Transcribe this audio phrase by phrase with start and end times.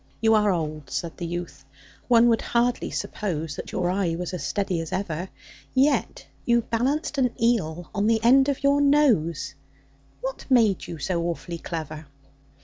[0.19, 1.63] "You are old," said the youth,
[2.07, 5.29] "one would hardly suppose That your eye was as steady as ever;
[5.75, 9.53] Yet you balanced an eel on the end of your nose
[10.19, 12.07] What made you so awfully clever?"